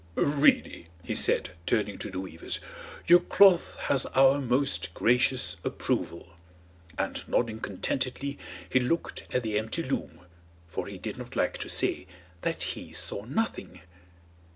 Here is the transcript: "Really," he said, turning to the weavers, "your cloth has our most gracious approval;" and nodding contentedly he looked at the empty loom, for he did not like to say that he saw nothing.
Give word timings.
"Really," 0.15 0.87
he 1.03 1.13
said, 1.13 1.51
turning 1.67 1.99
to 1.99 2.09
the 2.09 2.19
weavers, 2.19 2.59
"your 3.05 3.19
cloth 3.19 3.75
has 3.81 4.07
our 4.15 4.41
most 4.41 4.95
gracious 4.95 5.57
approval;" 5.63 6.33
and 6.97 7.23
nodding 7.27 7.59
contentedly 7.59 8.39
he 8.67 8.79
looked 8.79 9.25
at 9.31 9.43
the 9.43 9.59
empty 9.59 9.83
loom, 9.83 10.21
for 10.67 10.87
he 10.87 10.97
did 10.97 11.19
not 11.19 11.35
like 11.35 11.59
to 11.59 11.69
say 11.69 12.07
that 12.41 12.63
he 12.75 12.93
saw 12.93 13.25
nothing. 13.25 13.81